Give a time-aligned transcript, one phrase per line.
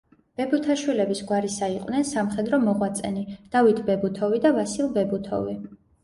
[0.39, 3.25] ბებუთაშვილების გვარისა იყვნენ სამხედრო მოღვაწენი:
[3.57, 5.55] დავით ბებუთოვი და ვასილ ბებუთოვი.